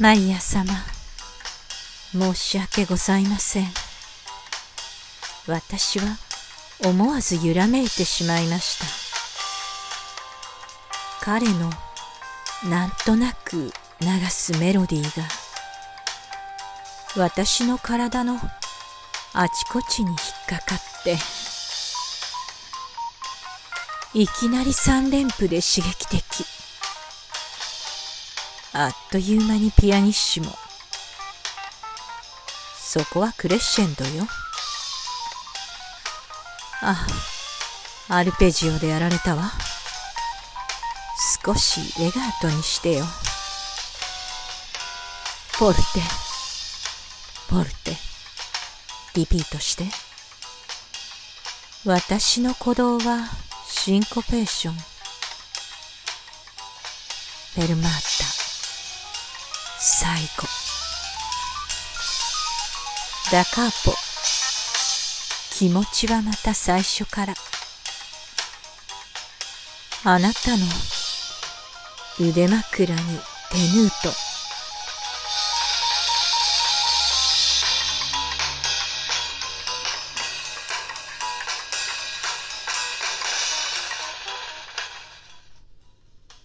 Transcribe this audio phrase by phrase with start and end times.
[0.00, 0.72] マイヤ様
[2.10, 3.66] 申し訳ございません。
[5.46, 6.04] 私は
[6.84, 8.80] 思わず揺らめいてしまいまし
[11.20, 11.24] た。
[11.24, 11.70] 彼の
[12.68, 15.28] なんとなく流すメロディーが
[17.16, 18.40] 私の体の
[19.32, 20.18] あちこちに引っ
[20.48, 21.16] かかって
[24.12, 26.53] いきなり三連符で刺激的。
[28.76, 30.46] あっという間にピアニッシモ
[32.76, 34.26] そこはクレッシェンドよ。
[36.82, 37.06] あ
[38.08, 39.50] アルペジオでやられたわ。
[41.44, 43.04] 少しレガートにしてよ。
[45.58, 45.82] ポルテ。
[47.48, 47.96] ポルテ。
[49.14, 49.84] リピートして。
[51.84, 53.28] 私の鼓動は
[53.66, 54.74] シンコペーション。
[54.74, 58.43] フェルマータ。
[59.86, 60.48] 最後。
[63.30, 63.94] ダカーポ
[65.50, 67.34] 気持ちはまた最初から。
[70.04, 70.64] あなたの
[72.18, 73.00] 腕枕に
[73.50, 74.33] 手ヌート